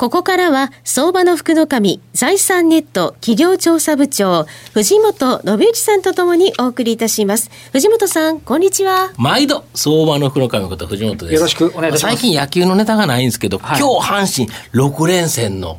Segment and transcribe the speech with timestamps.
[0.00, 7.50] ここからは、相場の福の神、財産ネット企業調査部長、藤本信之さんとともにお送りいたします。
[7.72, 9.12] 藤本さん、こんにちは。
[9.18, 11.34] 毎度、相場の福の神こと藤本です。
[11.34, 12.16] よろしくお願いします。
[12.16, 15.78] 最近野球のネタがないんですけど、はい、今日阪神6連戦の、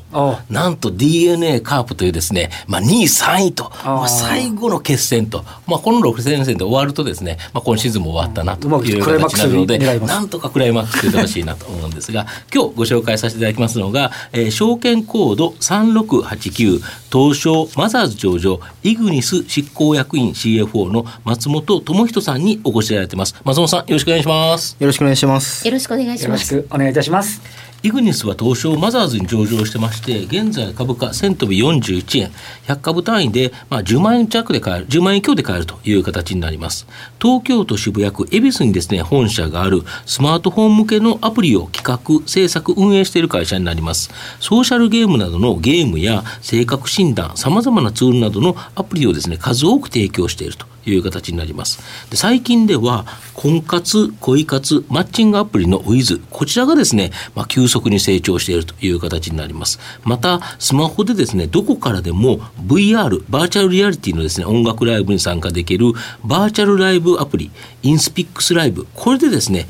[0.51, 23.35] なんと DNA カープというですね、まあ2位3位と、まあ、最後の決戦と、まあこの6連戦で終わるとですね、まあ今シーズンも終わったなという形になるので、なんとかクライマックス言ってほしいなと思うんですが、今日ご紹介させていただきますのが、えー、証券コード3689東証マザーズ上場イグニス執行役員 CFO の松本智人さんにお越しいただいてます。
[23.43, 24.77] 松本さんよろしくお願いします。
[24.79, 25.65] よろしくお願いします。
[25.65, 26.55] よろしくお願いします。
[26.55, 27.71] よろしくお願いいたします。
[27.83, 32.31] イグニスは東証マザーズに上場してまして、現在株価1000飛び41円、
[32.67, 36.85] 100株単位で、まあ、10万円弱で買える、10万円強で買えるという形になります。
[37.19, 44.00] 東京都渋谷区恵比寿にですね、本社があるスマートフォン向けのアプリを企画、制作、運営している会社になります。
[44.39, 50.65] ソーシャルゲームなどのゲームや性格診断、さまざまなツールなどのアプリをですね、数多く提供していると。
[50.85, 51.79] いう形になります。
[52.09, 59.79] で最近では、婚活、恋活、マッチングアプリの Wiz、こちらがですね、まあ、急速に成長しているという形になります。
[60.03, 65.93] また、スマホでですね、どこからでも VR、バーチャルリアリティのですね、音楽ライブに参加できる
[66.23, 67.51] バーチャルライブアプリ、
[67.83, 69.67] インスピックスライブ、これでですね、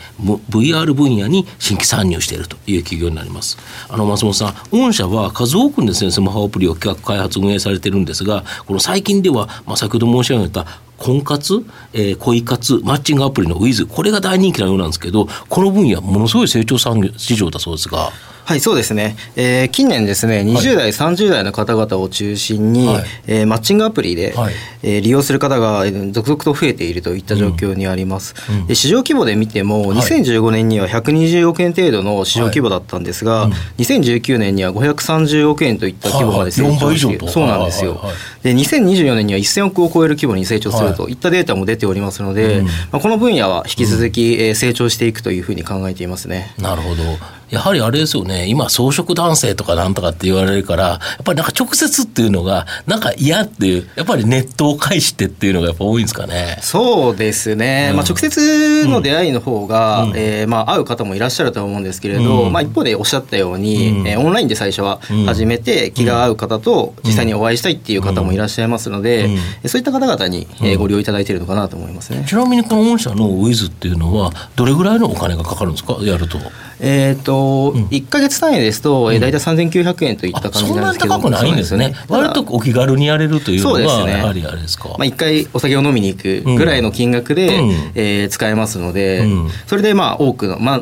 [0.50, 3.58] VR 分野に新規参入しているという企業になります。
[3.90, 10.66] あの、松本さん、御社は数多くのですね、スマホアプリを企画開発運営されてるんですが、この最近では、まあ、先ほど申し上げた
[11.02, 18.12] 婚活、えー、恋活、マッチングアプリのウィズ、これが大人気なようなんですけど、この分野、ものすごい成長産業市場だそうですが。
[18.52, 19.16] はい、そうですね。
[19.38, 24.54] えー、近年ですね、20代、はい、30代の方々を中心に、はい、えー、マッチングアプリで、はい、
[24.84, 28.36] えー、利用する方が続々と増えているといった状況にあります。
[28.50, 38.02] うんで市場規模で見ても、2015年には120億円程度の市場規模だったんですが、はいうん、2019年には530億円といった規模まで成長している、そうなんですよ。
[38.44, 46.54] で、2024年には1000億を超える規模に成長するといったデータも出ておりますので、うん、まあ、この分野は引き続き、え成長していくというふうに考えていますね。
[46.58, 47.04] なるほど。
[47.52, 56.58] やはりあれですよね、今、草食男性とかなんとかって言われるから、やっぱりなんか直接っていうのが、なんか嫌っていう、やっぱりネットを介してっていうのがやっぱ多いんですかね。
[56.62, 69.30] そうですね、うん、まあ、直接の出会いの方が、うん、えー、まあ、会う方もいらっしゃると思うんですけれど、うん、まあ、一方でおっしゃったように、うん、えー、オンラインで最初は始めて、気が合う方と実際にお会いしたいっていう方もいらっしゃいますので、
[69.66, 72.24] そういった方々に、えー、ご利用いただいているのかなと思いますね。
[72.26, 76.40] ちなみにこの御社のウィズっていうのは、どれぐらいのお金がかかるんですか、やると。
[76.84, 81.94] えっ、ー、と、うん、1か月単位ですと、うん、大体3900円といった感じなんですけど、そんなに高くないんですね。
[82.10, 84.90] 割とお気軽にやれるというのが、ね、やはりあれですか？
[84.90, 90.82] まあ、1回お酒を飲みに行くぐらいの金額で、うん、えー、使えますので、うん、それでまあ多くの、まあ、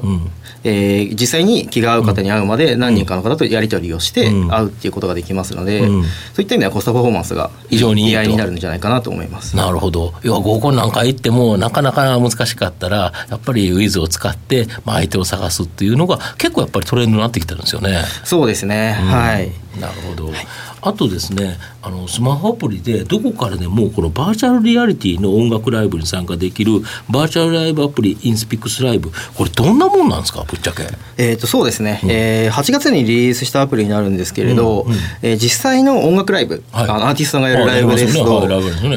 [0.64, 9.56] えー、実際に気が合う方に会うまで何人かの方とやり取りをして会うっていうことができますので、うん、そういった意味ではコストパフォーマンスが非常に意外になるんじゃないかなと思います。
[9.56, 10.14] なるほど。
[10.24, 18.04] 要は合コンなんか行ってもなかなか難しかったらやっぱりウィズを使って、まあ、相手を探すっていうのが結構やっぱりトレンドになってきてるんですよね。
[18.24, 19.52] そうですね、うん、はい。
[19.80, 20.48] なるほど、はい。
[20.82, 29.12] あとですねあのスマホアプリでどこからでもこのバーチャルリアリティの音楽ライブに参加できるバーチャルライブアプリ INSPIX LIVE。
[29.36, 30.44] これどんなもんなんですか？
[30.44, 30.84] ぶっちゃけ、
[31.18, 34.92] えー、とそうですね、うん、えー、8月にリリースしたアプリになるんですけれど、うん。
[34.92, 38.44] うん、えー、実際の音楽ライブ、はい、アーティストがやるライブですと,、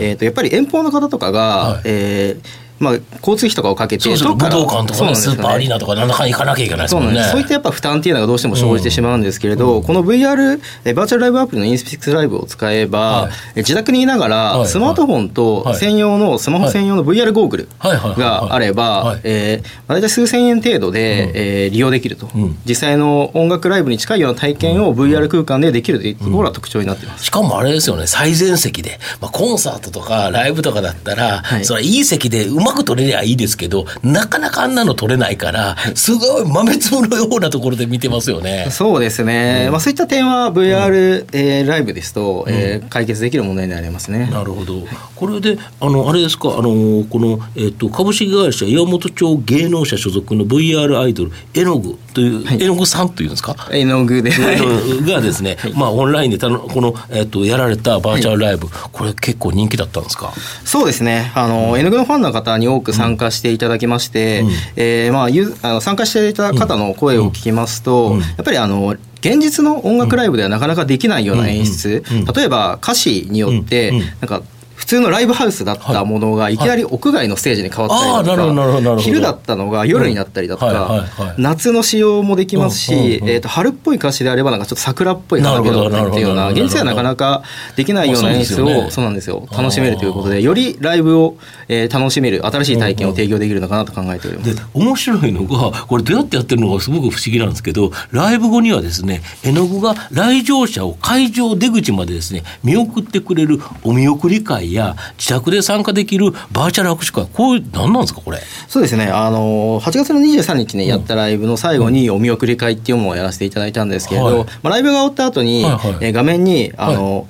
[0.01, 7.23] えー、とやっぱり遠方の方とかが、はい、えーまあ、交通費とかをかけて、武道館とか、ね、スーパーアリーナとか、なんだか行かなきゃいけないですもんね。
[7.23, 27.25] そういったやっぱ負担っていうのがどうしても生じてしまうんですけれど、うん、この VR、えバーチャルライブアプリの INSPIX LIVE を使えば、はい、自宅にいながら、スマートフォンと専用の、スマホ専用の VR ゴーグルがあれば、大体数千円程度で、うん、えー、利用できると、うん、実際の音楽ライブに近いような体験を VR 空間でできるというところが特徴になっています。
[27.25, 38.69] しかもあれですよね、最前席で、まあ、コンサートとかライブとかだったら、はい、それいい席でうまく撮れりゃいいですけど、なかなかあんなの取れないから、すごい豆粒のようなところで見てますよね。
[38.71, 39.65] そうですね。
[39.67, 44.29] うん、まあそういった点は VR、うん、えー、ライブですと、えー、解決できる問題になりますね。
[44.31, 44.83] なるほど。
[45.17, 52.29] これで、あの、あれですか、あの、この、えっ、ー、と、株式会社岩本町芸能者所属の VR アイドル、絵の具とい。
[52.29, 53.57] う、絵の具さんというんですか？
[53.73, 60.33] 絵の具で、がですね、まあオンラインでたのこの、えっと、やられたバーチャルライブ、これ結構人気だったんですか？
[60.65, 61.33] そうですね。
[61.35, 72.03] あの、絵の具のファンの方に多く参加していただきまして、うん、えー、まあ、ゆあの参加していた方の声を聞きますと、やっぱりあの現実の音楽ライブではなかなかできないような演出、
[72.35, 74.52] 例えば歌詞によって、なんか普
[74.93, 81.07] 通のライブハウスだったものがいきなり屋外のステージに変わったりとか、昼だったのが夜になったりだとか、
[81.39, 87.43] 夏の仕様もできますし、えー、と春っぽい歌詞であればなんかちょっと桜っぽい花火だったりっていうような現実ではなかなか
[87.77, 89.49] できないような演出をそうなんですよ。
[89.51, 94.57] 楽しめるということでよりライブを、えー、楽しめる新しい体験を提供できるのかなと考えております。
[94.75, 104.82] 面白いのがこれどうやってやってるのかすごく不思議なんですけどライブ後にはですね絵の具が来場者を会場出口までですね見送ってくれるお見送り会や
[105.19, 108.39] 自宅で参加できるバーチャル握手会、こういう、何なんですか、これ？
[108.69, 117.27] そうですね、あの8月の23日にやったライブの最後にお見送り会っていうのをやらせていただいたんですけれど、はい、まあ、ライブが終わった後に、はいはい、え画面に、あの、はい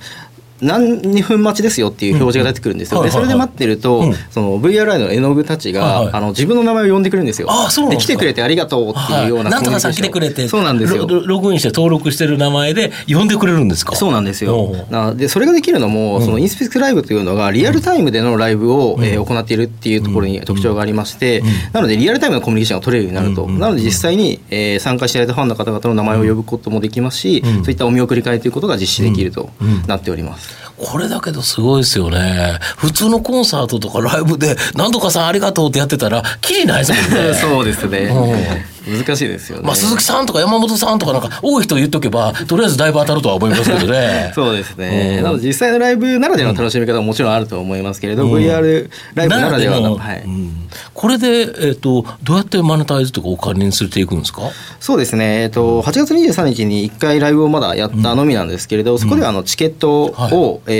[0.61, 7.47] 何分待ちですよっていう表示が出てくるんですよ、でそれで待ってると、その VRI の絵の具たちが、あの自分の名前を呼んでくるんですよ。
[7.49, 11.07] あそうで来てくれてありがとうっていうような、なんとかさん来てくれてそうなんですよ。
[11.07, 13.95] ログインして登録してる名前で呼んでくれるんですか？
[13.95, 14.85] そうなんですよ。
[14.89, 29.49] なでそれができるのも、そのインスペクトライブというのがリアルタイムでのライブを、え行っているっていうところに特徴がありまして、なのでリアルタイムのコミュニケーションが取れるようになると、なので実際に、え参加していただいたファンの方々の名前を呼ぶこともできますし、そういったお見送り会ということが実施できると
[29.87, 30.52] なっております。
[30.83, 32.59] これだけどすごいですよね。
[32.77, 37.33] 普通のコンサートとかライブで、なんとかさんありがとうってやってたら、きりないですもんね。
[37.39, 38.72] そうですね。
[38.87, 39.63] 難しいですよね。
[39.63, 44.31] まあ、鈴木さんとか山本さんとかなんか多い人言っとけば、とりあえずだいぶ当たるとは思いますけどね。
[44.35, 45.21] そうですね。
[45.21, 49.95] なので実際のライブならではの楽しみ方ももちろんあると思いますけれど、うん、VR ライブならではの。
[49.97, 54.41] はい、うん、これで、えっ、ー、と、どうやってマネタイズとかお金にするていくんですか？
[54.79, 55.43] そうですね。
[55.43, 60.31] えっ、ー、と、8月23日に1回ライブをまだやったのみなんですけれど、うん、そこではあのチケットを、はい、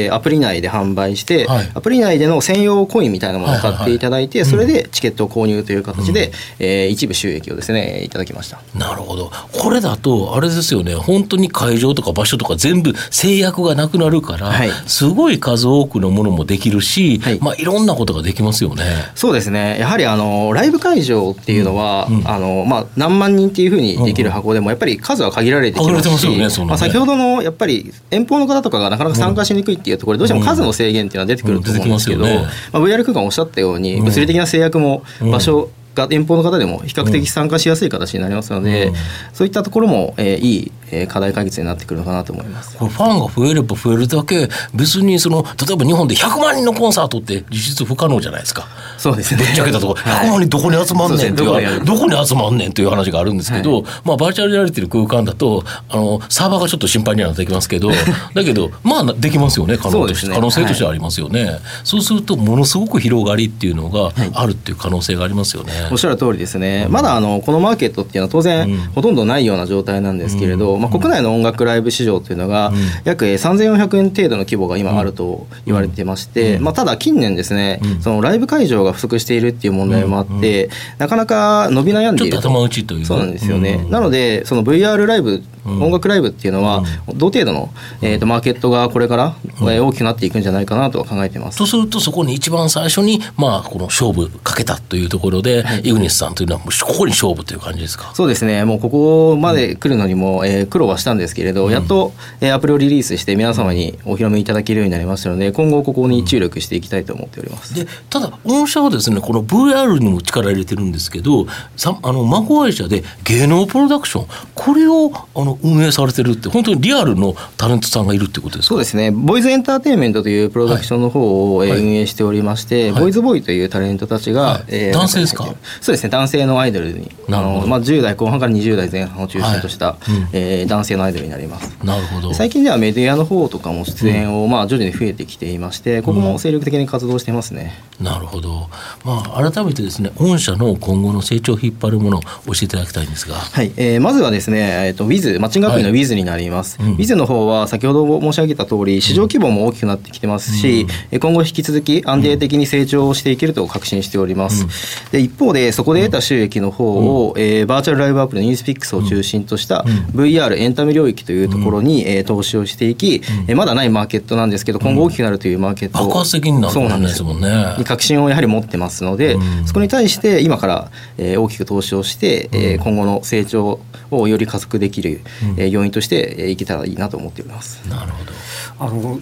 [0.06, 8.62] えー、アプリ内で販売して、はい、アプリ内での専用コインみたいなものを買っていただいて、それでチケットを購入という形で、うん、えー、一部収益をですね、いただきました。
[8.76, 9.32] なるほど。
[9.52, 10.96] これだとあれですよね。
[10.96, 17.40] 本当に会場とか場所とか全部制約がなくなるから、はい、すごい数多くのものもできるし、はい。
[17.42, 18.84] まあ、いろんなことができますよね。
[19.16, 19.78] そうですね。
[19.80, 22.20] やはりあのライブ会場っていうのは、うん。
[22.20, 38.94] うん、あのまあ、何万人っていうふうにできる箱でもやっぱり数は限られてきますし、ねね、まあ、先ほどのやっぱり遠方の方とかがなかなか参加しにくいっていうところでどうしても数の制限っていうのは出てくると思うんですけど、ね、まあ、VR 空間おっしゃったように物理的な制約も場所、が遠方の方でも比較的参加しやすい形になりますので、うん、
[39.34, 42.78] そういったところも、えー、いいえー、課題解決になってくるのかなと思います。
[42.78, 48.68] ファンが増えれば増えるだけ別にその例えば日本で100万人のコンサートって実質不可能じゃないですか。
[48.98, 49.44] そうですね。
[49.44, 50.00] ぶっちゃけたところ。
[50.04, 57.92] 100万人どこに集まんねんっていう、はい、どこに集まんねんという話があるんですけど、はい、まあバーチャルリアリティの空間だとあのサーバーがちょっと心配にはなってきますけど
[58.34, 72.72] だけどまあできますよね可能として、ね、可能性としてはありますよね、はい、そうするとものすごく広がりっていうのがあるっていう可能性がありますよね、おっしゃる通りですね、まだあのこのマーケットっていうのは当然、うん、ほとんどないような状態なんですけれど、うん、まあ、国内の音楽ライブ市場というのが、
[73.06, 82.50] 約3400円程度の規模が今あると言われてまして、まあ、ただ近年ですね、そのライブ会場が不足しているっていう問題もあって、なかなか伸び悩んでいると。
[82.50, 86.84] 頭打ちというそうなんですよね、なのでその VR ライブ音楽ライブっていうのは、
[87.16, 89.36] 同程度の、えー、とマーケットがこれから、
[89.70, 91.58] え大きくなっていくんじゃないかなと考えてます。
[91.58, 98.12] とするとそこに一番最初に、まあ、この勝負かけたというところで、はい、イグニスさんというのはここに勝負という感じですか？
[98.14, 98.66] そうですね。
[98.66, 107.74] もうここまで来るのにも、うん、えー、苦労はしたんですけれど、やっと、えー、アプリをリリースして皆様にお披露目いただけるようになりましたので今後ここに注力していきたいと思っております。
[107.76, 111.48] でただ御社はですねこの VR にも力入れてるんですけど
[111.78, 119.12] さあの孫会社で芸能プロダクションこれをあの運営されてるって本当にリアルのタレントさんがいるってことですそうですね。
[119.12, 125.46] ボイズエンターテインメントというプロダクションの方を、はい、運営しておりまして、はい、ボイズボーイというタレントたちが、はい、えー、男性ですか？
[125.82, 126.10] そうですね。
[126.10, 130.12] 男性のアイドルにあの、まあ、10代後半から20代前半を中心とした、はい。
[130.12, 131.78] うん、えー、男性のアイドルになります。
[131.84, 132.34] なるほど。
[132.34, 138.70] 最近ではメディアの方とかも出演を、まあ、徐々に増えてきていましてここも精力的に活動してますね、うん、なるほど、
[139.04, 143.72] まあ、改めてですね御社の今後の成長を引っ張るものを教えていただきたいんですが、はい。
[143.78, 146.82] えー、まずはですね、えーと、ウィズマッチングアプリの Wiz になります。
[146.82, 146.96] はいうん。
[146.96, 154.66] Wiz の方は先ほど申し上げた通り、市場規模も大きくなってきてますし、え今後引き続き安定的に成長していけると確信しております。
[155.12, 156.94] で一方で、そこで得た収益の方
[157.26, 159.84] を、えーバーチャルライブアプリのインスピックスを中心とした
[160.16, 167.76] VR エンタメ領域というところに、えー投資をしていき、えーまだないマーケットなんですけど、今後大きくなるというマーケットを爆発的になるそうなんでですすもんね。
[167.80, 167.84] に。
[167.84, 169.68] 確信をやはり持ってますので、うん。
[169.68, 173.80] そこに対して今から、えー大きく投資をして、えー今後の成長
[174.12, 175.22] をより加速できる、
[175.58, 177.82] えー要因として、えーいけたらいいなと思っております。
[177.90, 178.32] なるほど。
[178.80, 179.20] あの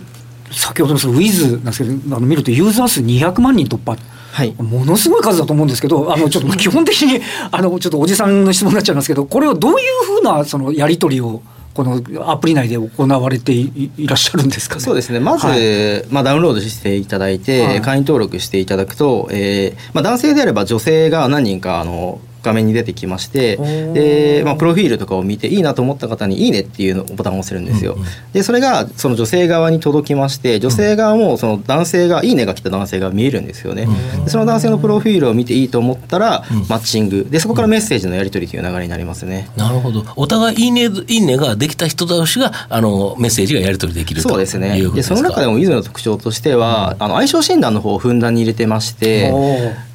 [0.52, 3.96] 先ほどのそのウィズなんですけどあの見るとユーザー数200万人突破
[4.34, 11.42] はいものすごい数だと思うんですけどあのちょっと 基本的にあのちょっとおじさんの質問になっちゃいますけどこれをどういうふうなそのやり取りを
[11.74, 14.82] このアプリ内で行われていいらっしゃるんですかね？
[14.82, 23.58] そうですねまず、はいまあ、ダウンロードしていただいて、はい会員登録していただくと、えーまあ、男性であれば女性が何人かあの画面に出てきまして
[23.94, 27.94] で、まあ、プロフィールとかを見ていいなと思った方に「いいね」っていうのボタンを押せるんですよ。
[27.94, 33.88] うんうんでそれがその女性側に届きまして女性側もその男性が「いいね」が来た男性が見えるんですよね。
[34.24, 36.66] でその男性のプロフィールを見ていいと思ったら、うん。
[36.70, 37.28] マッチング。
[37.30, 39.50] でそこからメッセージのやり取りという流れになりますね。
[39.58, 40.06] なるほど。
[40.16, 44.70] お互いいいね、いいねができた人同士が、あの、メッセージがやり取りできるとそうですね。
[44.70, 44.96] ですか？
[44.96, 49.32] でその中でもウィズの特徴としては、あの相性診断の方をふんだんに入れてまして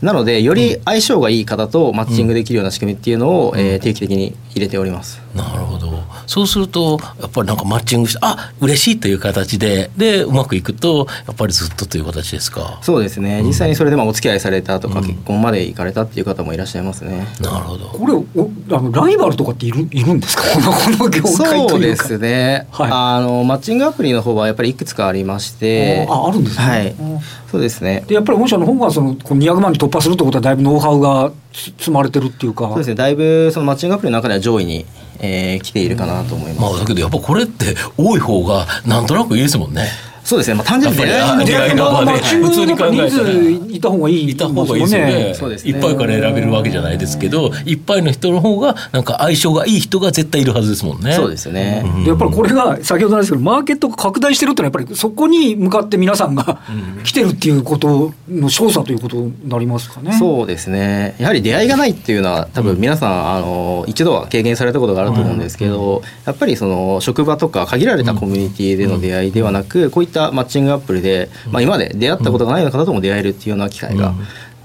[0.02, 5.20] なのでより相性がいい方とマッチングできるような仕組みっていうのを、えー定期的に入れております。
[5.34, 5.86] なるほど。
[6.26, 12.78] そうすると、やっぱりなんかマッチングして、あ嬉しいという形で、で、うまくいくと、やっぱりずっとという形ですか？
[12.82, 17.26] そうですね実際にそれでまあお付き合いされたとか、結婚まで行かれたっていう方もいらっしゃいますね。
[17.40, 17.86] なるほど。
[17.88, 20.42] これおあのライバルとかっているいるんですか？
[20.54, 21.68] このこの業界というか。
[21.68, 27.18] そうですね、はいあのマッチングアプリの方はやっぱりいくつかありましてああるんですねはいうん
[27.50, 32.68] そうですねでやっぱり御社の方がそのこの200万に突破するってことはだいぶノウハウがつ積まれてるっていうか。
[32.68, 34.86] そうですねだいぶそのマッチングアプリの中では上位に、
[35.18, 36.60] えー来ているかなと思います。
[36.60, 39.88] まあ、だけどやっぱこれって多い方がなんとなくいいですもんね。
[40.26, 45.34] そうですね、まあ、単純に出会い出会いの場で普通に考えたらいた方がいいいた方がいいですよね。
[45.34, 45.70] そうですね。
[45.70, 51.12] いっぱいから選べるわけじゃないですけど、いっぱいの人の方が、なんか相性がいい人が絶対いるはずですもんね。
[51.12, 51.84] そうですね。
[52.04, 56.60] でやっぱりこれが先ほどなんですけどマーケットが拡大してるってのはやっぱりそこに向かって皆さんが
[57.04, 60.12] 来てるっていうことの証左ということになりますかね。
[60.18, 61.14] そうですね。
[61.18, 74.14] やはり出会いがないっていうのは多分皆さん、あの一度は経験されたことがあると思うんですけど、やっぱりその職場とか限られたコミュニティでの出会いではなく、こういったマッチングアプリで、まあ、今まで出会ったことがないような方とも出会えるっていうような機会が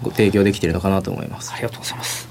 [0.02, 1.58] ご提供できているのかなと思いますあ。
[1.58, 2.31] りがとうございます。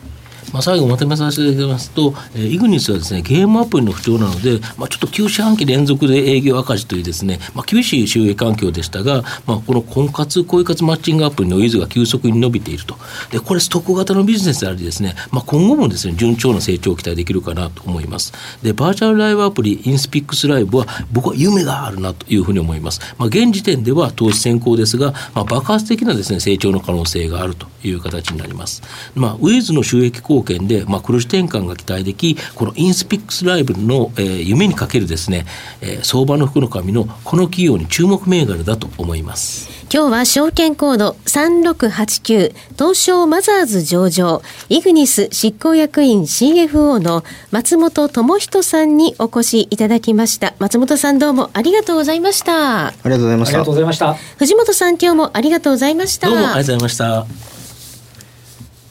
[0.53, 12.97] まあ、最後まとめさせていただきますと、えーイグニスはですね、ゲームアプリの不調なので、まあ、ちょっと9四半期連続で営業赤字というですね、まあ、厳しい収益環境でしたが、まあ、この婚活、恋活マッチングアプリのユーザーが急速に伸びていると。
[13.31, 18.33] で、これストック型のビジネスでありですね、まあ、今後もですね、順調な成長を期待できるかなと思います。
[18.63, 23.01] で、バーチャルライブアプリ、 INSPIX LIVE は、僕は夢があるなというふうに思います。
[23.19, 28.83] まあ、現時点では投資先行ですが、まあ、爆発的なですね、成長の可能性があるという形になります。
[29.15, 35.47] まあ、ウィズの収益効貢献で、まあ、黒字転換が期待でき、このインスピックスライブの、えー夢にかけるですね、
[35.81, 39.69] えー相場の福の神のこの企業に注目銘柄だと思います。
[39.93, 53.75] 今日は証券コード3689東証マザーズ上場イグニス執行役員 CFO の松本智人さんにお越しいただきました松本さんどうもありがとうございましたありがとうございましたありがとうご。
[53.75, 54.15] ざいました。
[54.15, 57.60] 藤本さん今日もありがとうございましたどうもありがとうございました。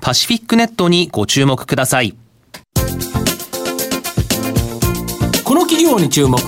[0.00, 2.14] パシフィックネットにご注目ください。
[5.44, 6.38] この企業に注目、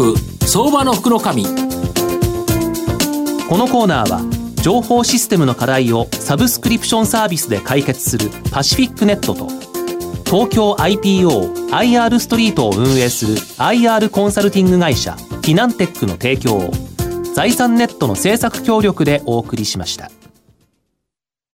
[0.47, 1.45] 相場の福の神。
[1.45, 1.51] こ
[3.59, 4.23] のコーナーは
[4.63, 9.49] 情報システムの課題をサブスクリプションサービスで解決するパシフィックネットと
[10.25, 16.71] 東京 IPOIR ストリートを運営する IR コンサルティング会社フィナンテックの提供を
[17.35, 20.11] 財産ネットの制作協力でお送りしました。